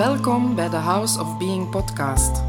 [0.00, 2.42] Welkom bij de House of Being podcast.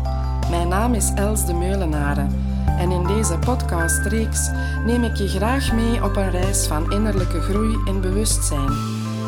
[0.50, 4.50] Mijn naam is Els de Meulenaren en in deze podcastreeks
[4.86, 8.72] neem ik je graag mee op een reis van innerlijke groei en bewustzijn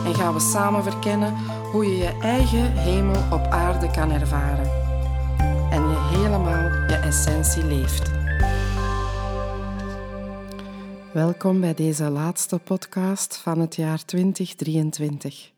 [0.05, 1.33] en gaan we samen verkennen
[1.71, 4.71] hoe je je eigen hemel op aarde kan ervaren
[5.71, 8.11] en je helemaal je essentie leeft.
[11.11, 15.52] Welkom bij deze laatste podcast van het jaar 2023.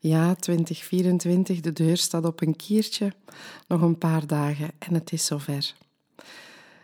[0.00, 3.12] Ja, 2024, de deur staat op een kiertje.
[3.66, 5.74] Nog een paar dagen en het is zover.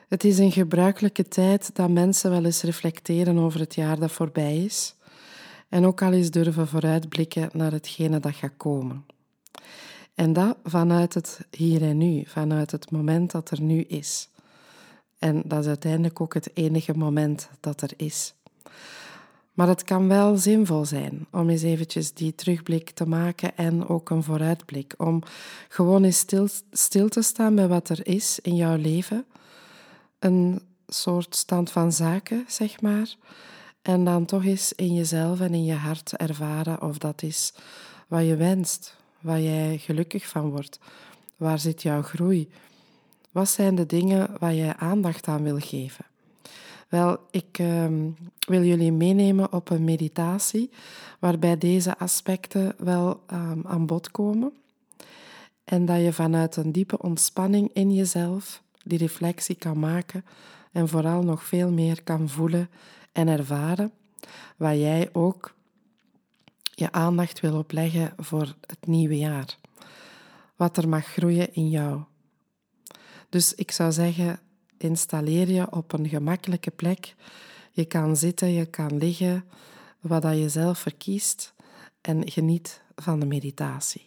[0.09, 4.65] Het is een gebruikelijke tijd dat mensen wel eens reflecteren over het jaar dat voorbij
[4.65, 4.95] is.
[5.69, 9.07] En ook al eens durven vooruitblikken naar hetgene dat gaat komen.
[10.15, 14.29] En dat vanuit het hier en nu, vanuit het moment dat er nu is.
[15.19, 18.35] En dat is uiteindelijk ook het enige moment dat er is.
[19.55, 24.11] Maar het kan wel zinvol zijn om eens eventjes die terugblik te maken en ook
[24.11, 24.95] een vooruitblik.
[24.97, 25.23] Om
[25.69, 29.25] gewoon eens stil, stil te staan bij wat er is in jouw leven.
[30.19, 33.15] Een soort stand van zaken, zeg maar.
[33.83, 37.53] En dan toch eens in jezelf en in je hart ervaren of dat is
[38.09, 40.79] wat je wenst, waar jij gelukkig van wordt.
[41.37, 42.49] Waar zit jouw groei?
[43.31, 46.05] Wat zijn de dingen waar jij aandacht aan wil geven?
[46.95, 48.11] Wel, ik ehm,
[48.47, 50.71] wil jullie meenemen op een meditatie
[51.19, 54.53] waarbij deze aspecten wel um, aan bod komen.
[55.65, 60.25] En dat je vanuit een diepe ontspanning in jezelf die reflectie kan maken
[60.73, 62.71] en vooral nog veel meer kan voelen
[63.13, 63.93] en ervaren,
[64.57, 65.55] waar jij ook
[66.75, 69.59] je aandacht wil opleggen voor het nieuwe jaar.
[70.57, 72.01] Wat er mag groeien in jou.
[73.29, 74.39] Dus ik zou zeggen,
[74.79, 77.15] installeer je op een gemakkelijke plek.
[77.73, 79.45] Je kan zitten, je kan liggen,
[80.01, 81.55] wat dat je zelf verkiest
[82.01, 84.07] en geniet van de meditatie.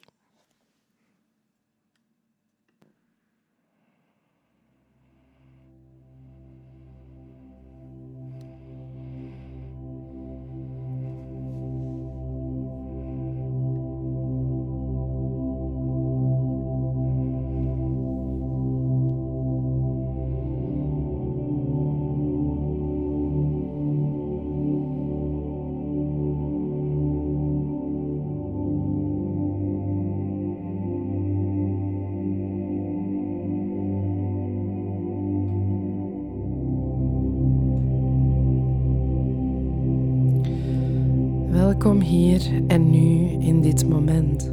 [41.87, 44.51] Welkom hier en nu in dit moment.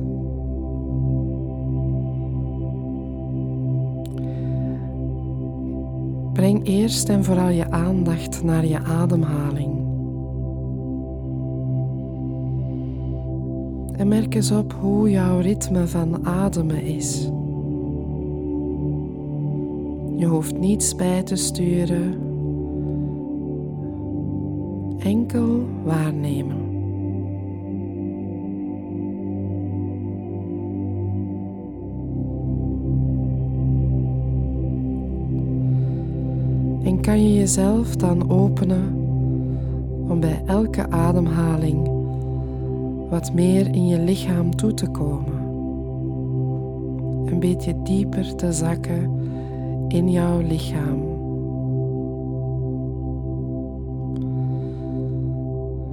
[6.33, 9.72] Breng eerst en vooral je aandacht naar je ademhaling.
[13.97, 17.22] En merk eens op hoe jouw ritme van ademen is.
[20.16, 22.19] Je hoeft niets bij te sturen,
[24.99, 26.63] enkel waarnemen.
[37.04, 38.94] Kan je jezelf dan openen
[40.09, 41.88] om bij elke ademhaling
[43.10, 45.42] wat meer in je lichaam toe te komen.
[47.26, 49.10] Een beetje dieper te zakken
[49.88, 51.03] in jouw lichaam.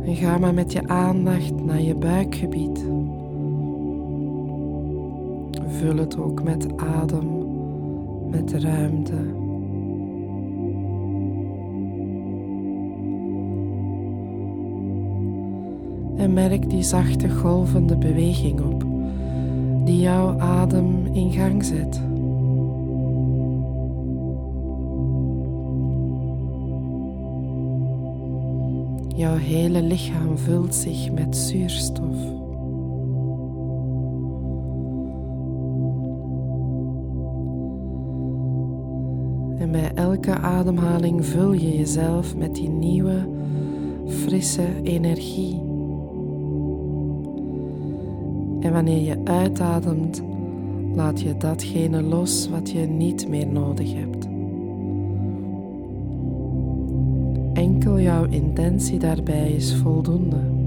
[0.06, 2.86] En ga maar met je aandacht naar je buikgebied.
[5.68, 7.28] Vul het ook met adem,
[8.30, 9.41] met ruimte.
[16.22, 18.86] En merk die zachte golvende beweging op
[19.86, 22.02] die jouw adem in gang zet.
[29.16, 32.18] Jouw hele lichaam vult zich met zuurstof.
[39.58, 43.28] En bij elke ademhaling vul je jezelf met die nieuwe,
[44.06, 45.71] frisse energie.
[48.62, 50.22] En wanneer je uitademt,
[50.96, 54.28] laat je datgene los wat je niet meer nodig hebt.
[57.54, 60.61] Enkel jouw intentie daarbij is voldoende.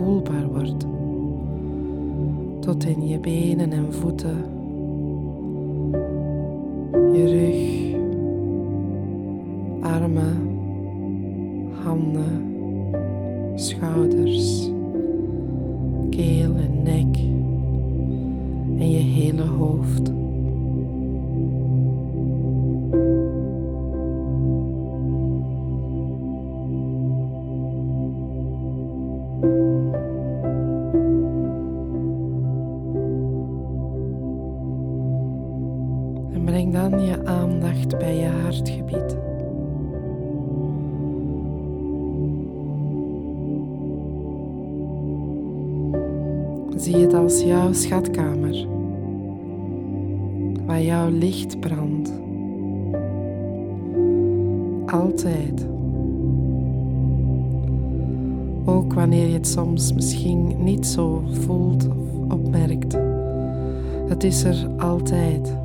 [0.00, 0.86] Voelbaar wordt.
[2.60, 4.59] Tot in je benen en voeten,
[36.32, 39.16] En breng dan je aandacht bij je hartgebied.
[46.76, 48.66] Zie het als jouw schatkamer,
[50.66, 52.12] waar jouw licht brandt.
[54.86, 55.68] Altijd.
[58.64, 62.98] Ook wanneer je het soms misschien niet zo voelt of opmerkt.
[64.08, 65.56] Het is er altijd,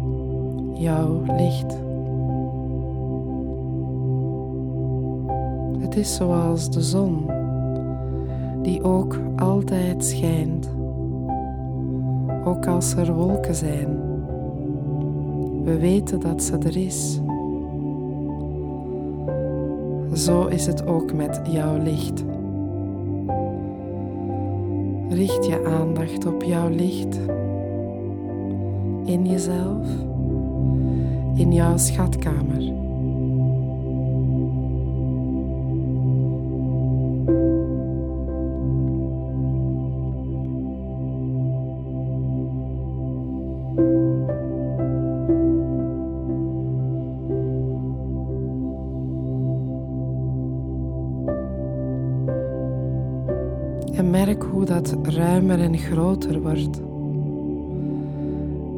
[0.78, 1.78] jouw licht.
[5.80, 7.26] Het is zoals de zon,
[8.62, 10.70] die ook altijd schijnt,
[12.46, 13.88] ook als er wolken zijn.
[15.64, 17.20] We weten dat ze er is.
[20.14, 22.24] Zo is het ook met jouw licht.
[25.10, 27.20] Richt je aandacht op jouw licht.
[29.06, 29.88] In jezelf,
[31.36, 32.74] in jouw schatkamer.
[53.94, 56.95] En merk hoe dat ruimer en groter wordt.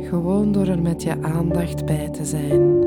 [0.09, 2.86] Gewoon door er met je aandacht bij te zijn.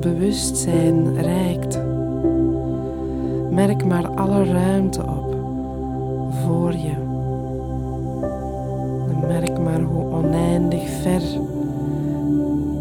[0.00, 1.78] Bewustzijn reikt.
[3.50, 5.34] Merk maar alle ruimte op
[6.44, 6.92] voor je.
[9.26, 11.22] Merk maar hoe oneindig ver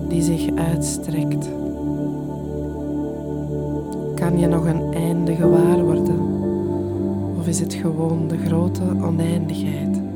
[0.07, 1.49] die zich uitstrekt.
[4.15, 6.19] Kan je nog een einde gewaar worden?
[7.39, 10.08] Of is het gewoon de grote oneindigheid?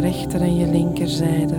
[0.00, 1.56] Rechter en je linkerzijde.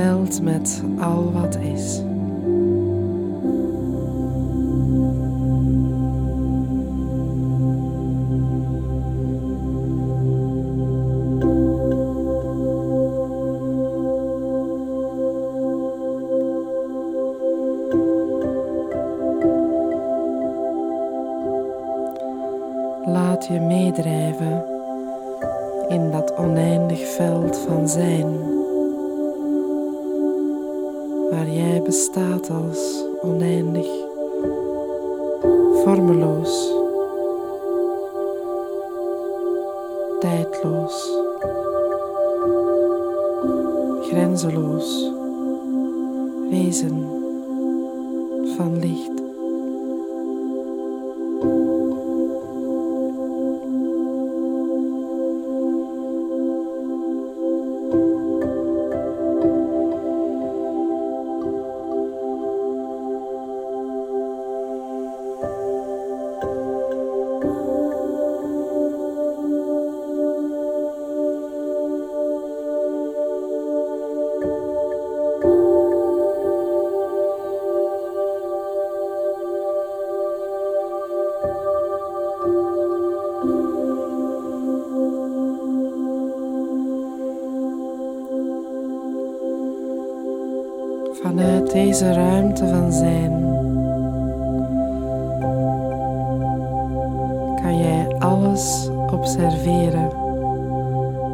[0.00, 2.02] smelt met al wat is.
[23.04, 24.64] Laat je meedrijven
[25.88, 28.59] in dat oneindig veld van zijn
[31.52, 33.86] jij bestaat als oneindig,
[35.84, 36.72] vormeloos,
[40.20, 41.10] tijdloos,
[44.08, 45.10] grenzeloos
[46.50, 47.08] wezen
[48.56, 49.19] van licht.
[91.72, 93.30] Deze ruimte van zijn
[97.62, 100.10] kan jij alles observeren,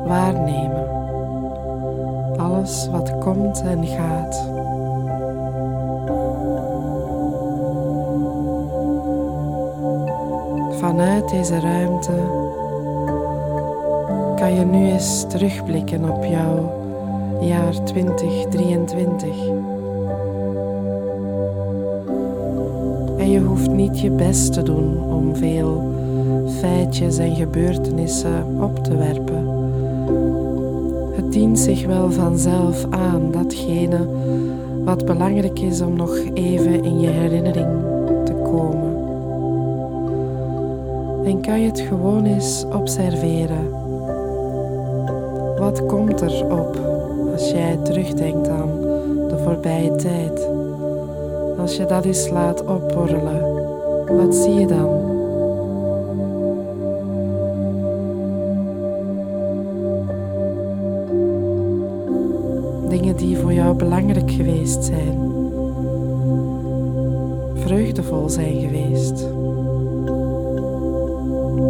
[0.06, 0.86] waarnemen,
[2.36, 4.48] alles wat komt en gaat.
[10.78, 12.12] Vanuit deze ruimte
[14.36, 16.72] kan je nu eens terugblikken op jouw
[17.40, 19.75] jaar 2023.
[23.30, 25.94] Je hoeft niet je best te doen om veel
[26.60, 29.48] feitjes en gebeurtenissen op te werpen.
[31.12, 34.08] Het dient zich wel vanzelf aan, datgene
[34.84, 37.68] wat belangrijk is om nog even in je herinnering
[38.24, 38.96] te komen.
[41.24, 43.70] En kan je het gewoon eens observeren.
[45.58, 46.80] Wat komt er op
[47.32, 48.80] als jij terugdenkt aan
[49.28, 50.48] de voorbije tijd?
[51.58, 53.40] Als je dat eens laat opborrelen,
[54.16, 55.14] wat zie je dan?
[62.88, 65.32] Dingen die voor jou belangrijk geweest zijn,
[67.54, 69.26] vreugdevol zijn geweest,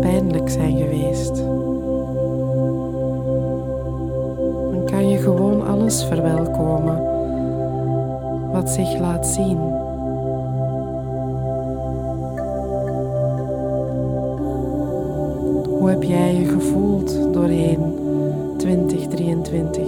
[0.01, 1.37] pijnlijk zijn geweest.
[4.73, 7.06] Dan kan je gewoon alles verwelkomen
[8.69, 9.59] zich laat zien.
[15.69, 17.95] Hoe heb jij je gevoeld doorheen
[18.57, 19.87] 2023?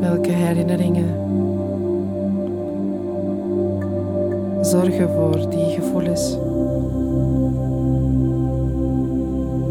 [0.00, 1.28] Welke herinneringen
[4.60, 6.38] zorgen voor die gevoelens?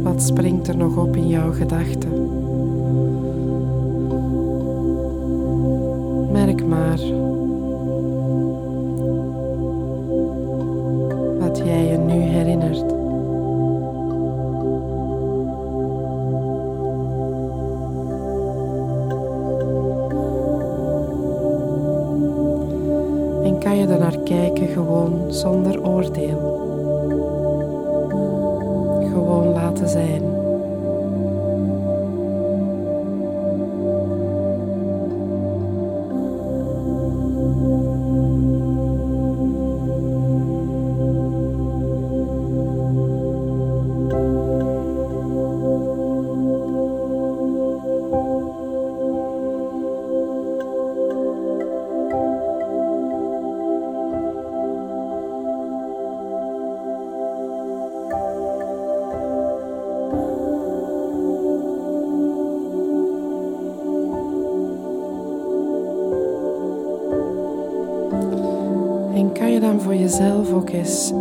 [0.03, 2.47] Wat springt er nog op in jouw gedachten?
[24.09, 26.57] Naar kijken gewoon zonder oordeel.
[29.11, 30.28] Gewoon laten zijn.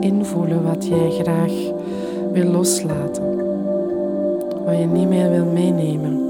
[0.00, 1.52] Invoelen wat jij graag
[2.32, 3.36] wil loslaten?
[4.64, 6.26] Wat je niet meer wil meenemen?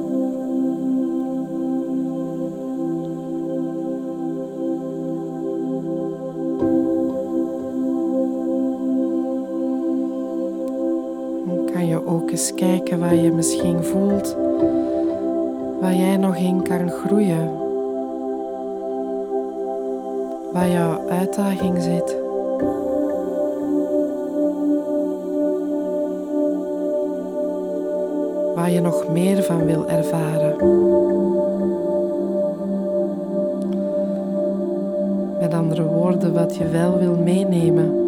[11.47, 14.37] Dan kan je ook eens kijken waar je misschien voelt
[15.80, 17.66] waar jij nog in kan groeien
[20.52, 22.28] waar jouw uitdaging zit.
[28.69, 30.57] Je nog meer van wil ervaren.
[35.41, 38.07] Met andere woorden, wat je wel wil meenemen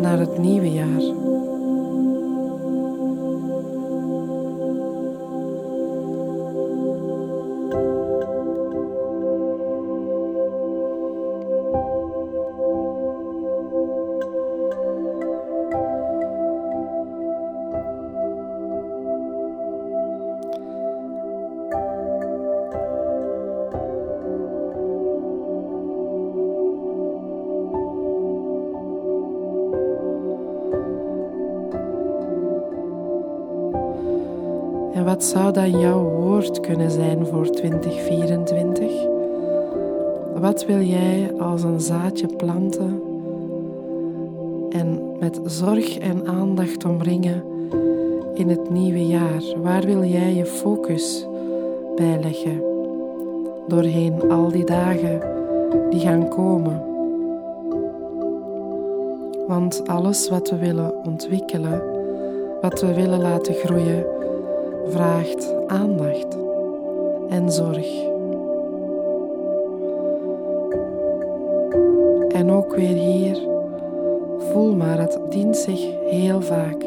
[0.00, 1.19] naar het nieuwe jaar.
[34.92, 38.92] En wat zou dan jouw woord kunnen zijn voor 2024?
[40.40, 43.02] Wat wil jij als een zaadje planten
[44.70, 47.42] en met zorg en aandacht omringen
[48.34, 49.42] in het nieuwe jaar?
[49.62, 51.26] Waar wil jij je focus
[51.96, 52.62] bij leggen
[53.68, 55.20] doorheen al die dagen
[55.90, 56.82] die gaan komen?
[59.46, 61.82] Want alles wat we willen ontwikkelen,
[62.60, 64.04] wat we willen laten groeien,
[64.90, 66.36] vraagt aandacht
[67.28, 68.08] en zorg.
[72.28, 73.38] En ook weer hier,
[74.38, 75.80] voel maar, het dient zich
[76.10, 76.84] heel vaak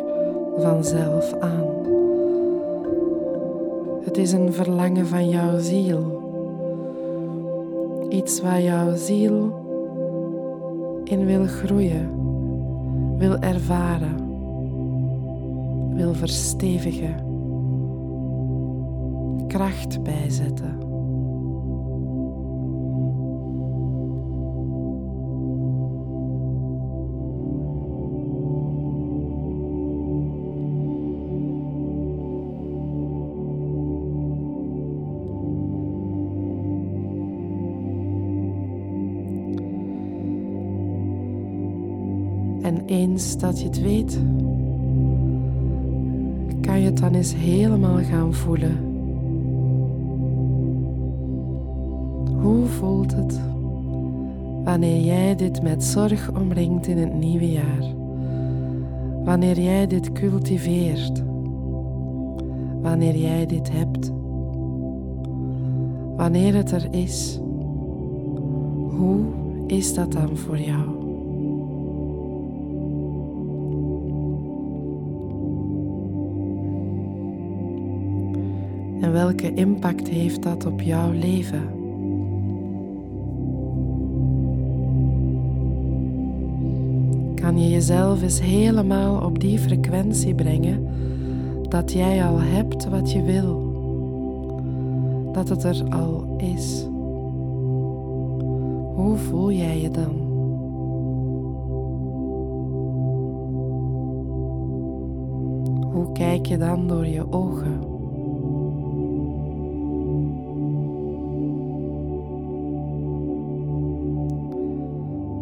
[0.57, 1.65] vanzelf aan.
[4.03, 6.21] Het is een verlangen van jouw ziel.
[8.09, 9.61] Iets waar jouw ziel
[11.03, 12.09] in wil groeien,
[13.17, 14.15] wil ervaren,
[15.95, 17.22] wil verstevigen
[19.53, 20.77] kracht bijzetten.
[42.61, 44.19] En eens dat je het weet,
[46.61, 48.92] kan je het dan eens helemaal gaan voelen.
[52.83, 53.39] Voelt het
[54.63, 57.83] wanneer jij dit met zorg omringt in het nieuwe jaar?
[59.23, 61.23] Wanneer jij dit cultiveert?
[62.81, 64.11] Wanneer jij dit hebt?
[66.15, 67.39] Wanneer het er is?
[68.89, 69.19] Hoe
[69.67, 70.85] is dat dan voor jou?
[79.01, 81.82] En welke impact heeft dat op jouw leven?
[87.53, 90.87] Kan je jezelf eens helemaal op die frequentie brengen
[91.69, 93.71] dat jij al hebt wat je wil.
[95.31, 96.87] Dat het er al is.
[98.95, 100.21] Hoe voel jij je dan?
[105.93, 107.79] Hoe kijk je dan door je ogen?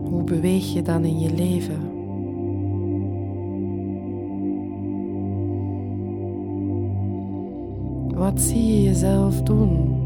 [0.09, 1.90] Hoe beweeg je dan in je leven?
[8.21, 9.99] Wat zie je jezelf doen?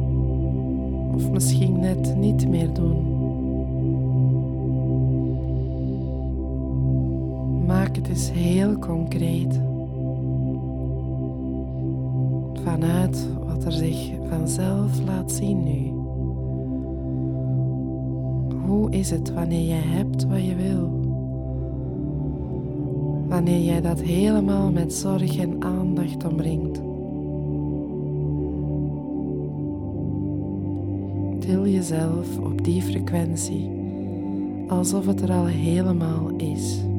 [1.16, 3.14] Of misschien net niet meer doen?
[7.66, 9.60] Maak het eens heel concreet.
[12.64, 15.92] Vanuit wat er zich vanzelf laat zien nu.
[18.66, 20.90] Hoe is het wanneer jij hebt wat je wil?
[23.28, 26.85] Wanneer jij dat helemaal met zorg en aandacht omringt.
[31.46, 33.70] Til jezelf op die frequentie,
[34.68, 36.95] alsof het er al helemaal is.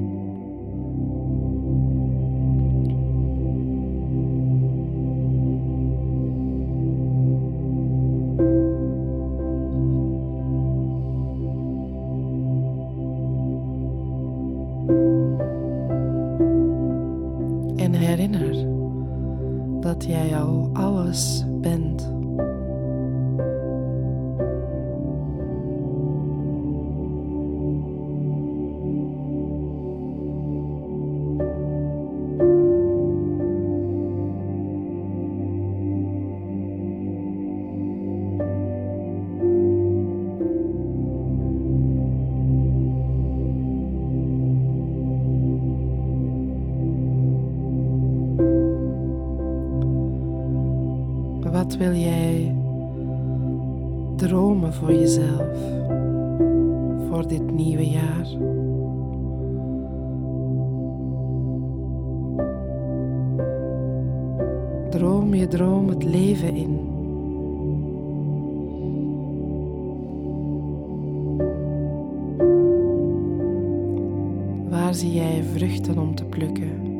[64.96, 66.78] Droom je droom het leven in.
[74.68, 76.95] Waar zie jij vruchten om te plukken?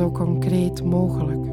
[0.00, 1.46] Zo concreet mogelijk.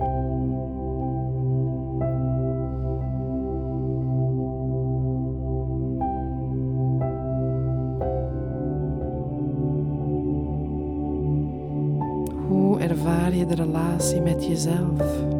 [12.47, 15.36] Hoe ervaar je de relatie met jezelf?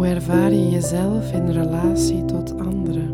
[0.00, 3.08] Hoe ervaar je jezelf in relatie tot anderen?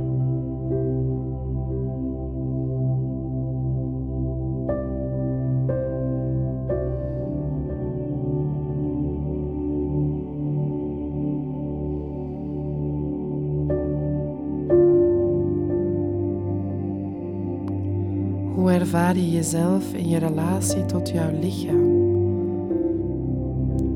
[18.54, 21.94] Hoe ervaar je jezelf in je relatie tot jouw lichaam,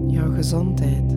[0.07, 1.10] jouw gezondheid?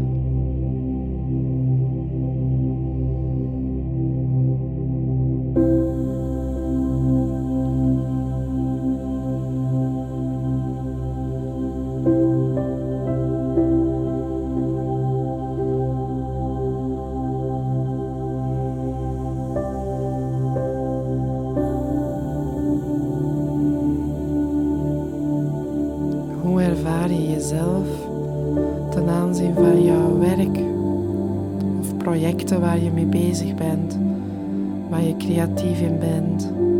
[35.64, 36.73] Je creatief in bent?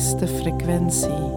[0.00, 1.29] De frequentie?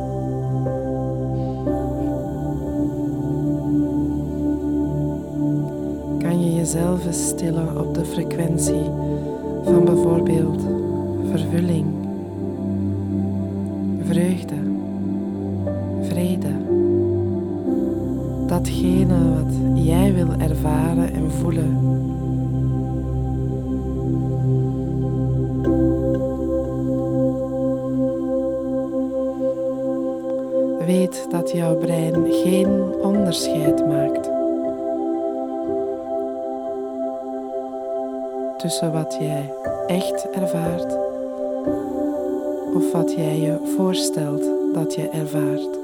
[31.33, 34.29] Dat jouw brein geen onderscheid maakt
[38.57, 39.53] tussen wat jij
[39.87, 40.97] echt ervaart
[42.75, 44.43] of wat jij je voorstelt
[44.73, 45.79] dat je ervaart.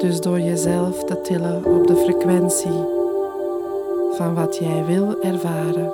[0.00, 2.80] Dus door jezelf te tillen op de frequentie
[4.10, 5.92] van wat jij wil ervaren,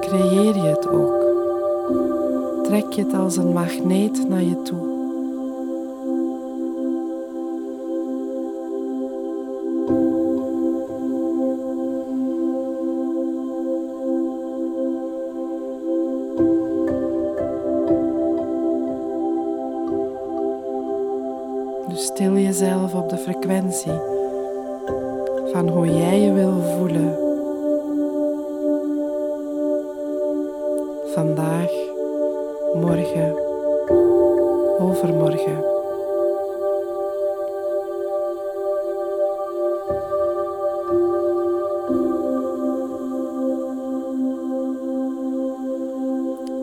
[0.00, 1.24] creëer je het ook.
[2.64, 4.95] Trek je het als een magneet naar je toe.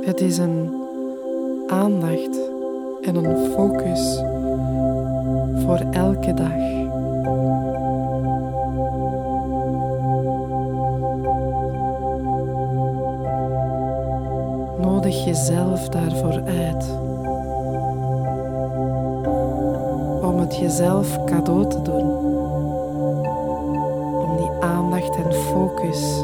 [0.06, 0.74] Het is een
[1.68, 2.40] aandacht
[3.02, 4.22] en een focus
[5.66, 6.58] voor elke dag.
[14.82, 16.86] Nodig jezelf daarvoor uit.
[20.24, 22.18] Om het jezelf cadeau te doen.
[24.24, 26.22] Om die aandacht en focus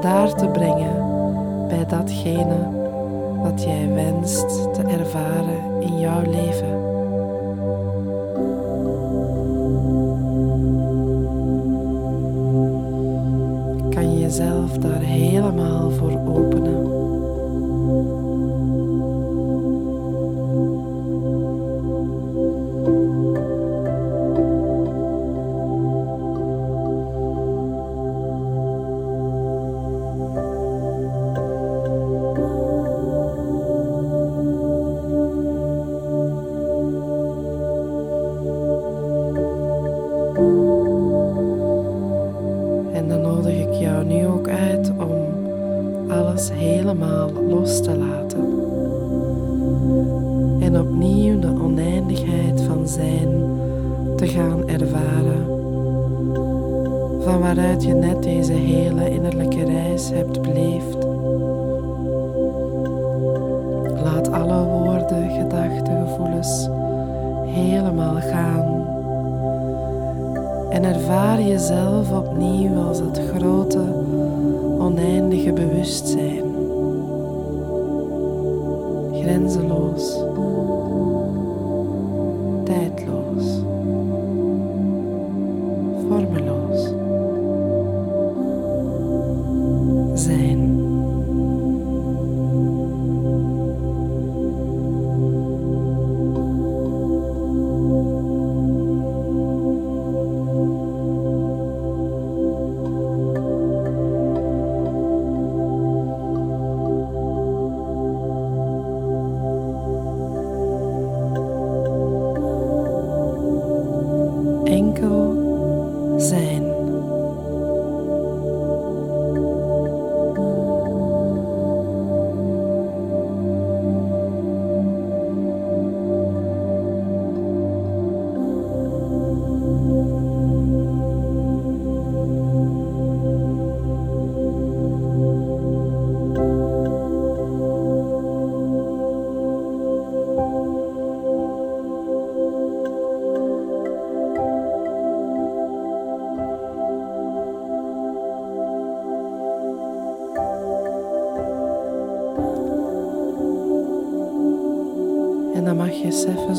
[0.00, 1.02] daar te brengen
[1.68, 2.83] bij datgene
[3.44, 6.83] wat jij wenst te ervaren in jouw leven.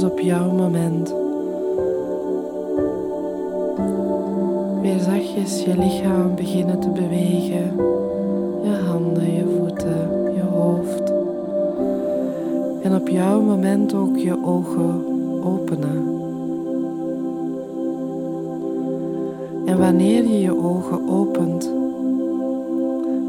[0.05, 1.13] Op jouw moment
[4.81, 7.75] weer zachtjes je lichaam beginnen te bewegen.
[8.63, 11.13] Je handen, je voeten, je hoofd.
[12.83, 15.03] En op jouw moment ook je ogen
[15.43, 16.13] openen.
[19.65, 21.71] En wanneer je je ogen opent,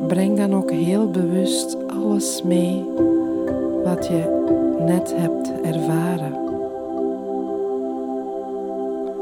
[0.06, 2.84] breng dan ook heel bewust alles mee
[3.84, 4.44] wat je
[4.86, 6.45] net hebt ervaren.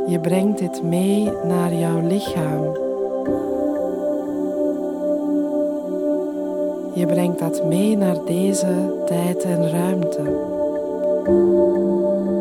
[0.06, 2.62] Je brengt dit mee naar jouw lichaam.
[6.94, 10.22] Je brengt dat mee naar deze tijd en ruimte.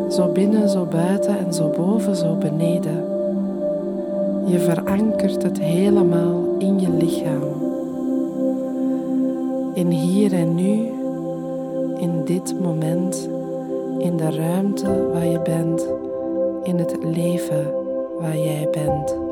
[0.08, 3.04] Zo binnen, zo buiten en zo boven, zo beneden.
[4.44, 7.42] Je verankert het helemaal in je lichaam.
[9.74, 10.88] In hier en nu,
[11.98, 13.28] in dit moment,
[13.98, 15.93] in de ruimte waar je bent,
[16.64, 17.72] in het leven
[18.18, 19.23] waar jij bent.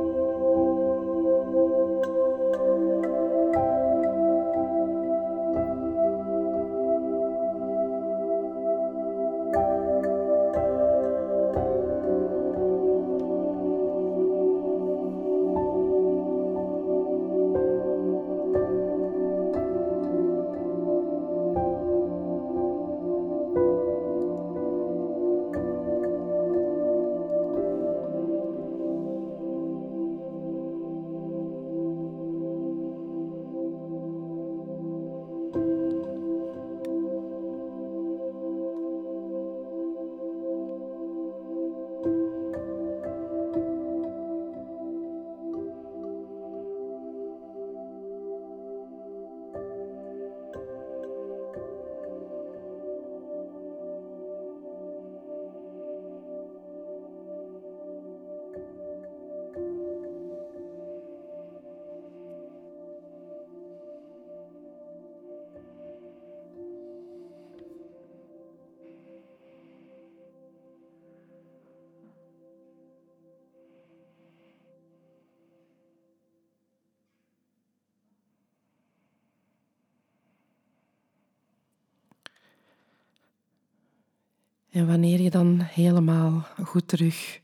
[84.72, 87.40] En wanneer je dan helemaal goed terug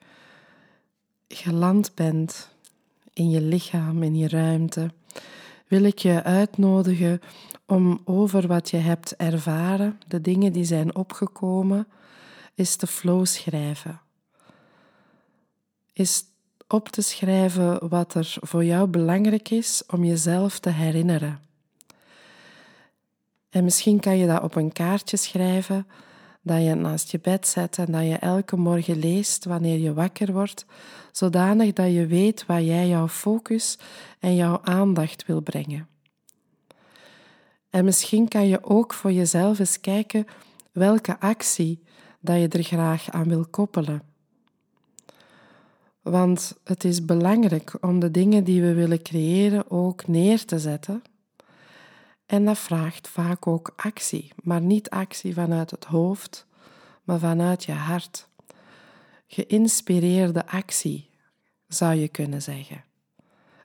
[1.28, 2.50] geland bent
[3.12, 4.90] in je lichaam, in je ruimte,
[5.66, 7.20] wil ik je uitnodigen
[7.66, 11.86] om over wat je hebt ervaren, de dingen die zijn opgekomen,
[12.54, 14.00] is te flow schrijven.
[15.92, 16.24] Is
[16.68, 21.40] op te schrijven wat er voor jou belangrijk is om jezelf te herinneren.
[23.50, 25.86] En misschien kan je dat op een kaartje schrijven
[26.48, 30.32] dat je naast je bed zet en dat je elke morgen leest wanneer je wakker
[30.32, 30.66] wordt,
[31.12, 33.78] zodanig dat je weet waar jij jouw focus
[34.18, 35.88] en jouw aandacht wil brengen.
[37.70, 40.26] En misschien kan je ook voor jezelf eens kijken
[40.72, 41.82] welke actie
[42.20, 44.02] dat je er graag aan wil koppelen.
[46.02, 51.02] Want het is belangrijk om de dingen die we willen creëren ook neer te zetten.
[52.28, 56.46] En dat vraagt vaak ook actie, maar niet actie vanuit het hoofd,
[57.04, 58.28] maar vanuit je hart.
[59.26, 61.10] Geïnspireerde actie,
[61.68, 62.84] zou je kunnen zeggen.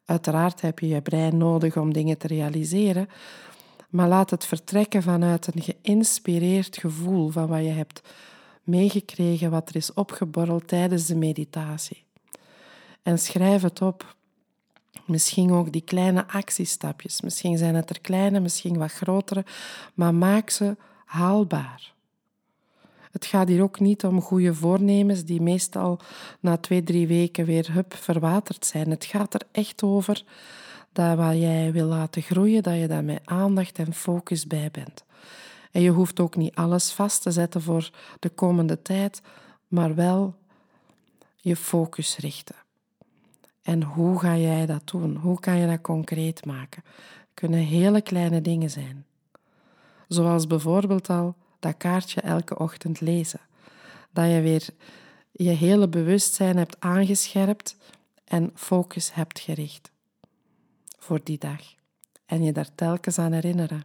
[0.06, 3.10] Uiteraard heb je je brein nodig om dingen te realiseren,
[3.90, 8.02] maar laat het vertrekken vanuit een geïnspireerd gevoel van wat je hebt
[8.64, 12.04] meegekregen, wat er is opgeborreld tijdens de meditatie.
[13.02, 14.16] En schrijf het op.
[15.06, 17.22] Misschien ook die kleine actiestapjes.
[17.22, 19.46] Misschien zijn het er kleine, misschien wat grotere,
[19.94, 21.94] maar maak ze haalbaar.
[23.12, 26.00] Het gaat hier ook niet om goede voornemens die meestal
[26.40, 28.90] na twee, drie weken weer hup verwaterd zijn.
[28.90, 30.24] Het gaat er echt over
[30.92, 35.04] dat wat jij wil laten groeien, dat je daar met aandacht en focus bij bent.
[35.72, 39.22] En je hoeft ook niet alles vast te zetten voor de komende tijd,
[39.68, 40.36] maar wel
[41.36, 42.63] je focus richten.
[43.64, 45.16] En hoe ga jij dat doen?
[45.16, 46.84] Hoe kan je dat concreet maken?
[47.34, 49.06] Kunnen hele kleine dingen zijn.
[50.08, 53.40] Zoals bijvoorbeeld al dat kaartje elke ochtend lezen.
[54.12, 54.70] Dat je weer
[55.32, 57.78] je hele bewustzijn hebt aangescherpt
[58.26, 59.92] en focus hebt gericht
[60.98, 61.62] voor die dag.
[62.26, 63.84] En je daar telkens aan herinneren.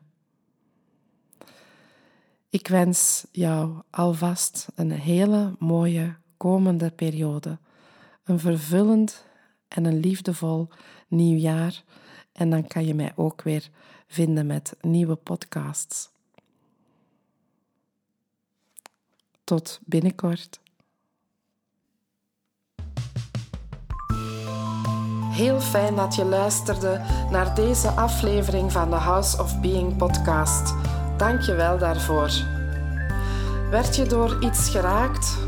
[2.51, 7.59] Ik wens jou alvast een hele mooie komende periode.
[8.25, 9.25] Een vervullend
[9.69, 10.69] en een liefdevol
[11.09, 11.83] nieuw jaar.
[12.33, 13.71] En dan kan je mij ook weer
[14.07, 16.11] vinden met nieuwe podcasts.
[19.45, 20.61] Tot binnenkort.
[25.39, 27.01] Heel fijn dat je luisterde
[27.31, 30.75] naar deze aflevering van de House of Being podcast.
[31.17, 32.31] Dank je wel daarvoor.
[33.71, 35.48] Werd je door iets geraakt?